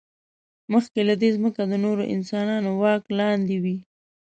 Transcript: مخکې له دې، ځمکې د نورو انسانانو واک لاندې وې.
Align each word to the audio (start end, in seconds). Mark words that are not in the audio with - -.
مخکې 0.73 1.01
له 1.09 1.15
دې، 1.21 1.29
ځمکې 1.37 1.63
د 1.67 1.73
نورو 1.83 2.03
انسانانو 2.15 2.69
واک 2.81 3.03
لاندې 3.19 3.55
وې. 3.63 3.77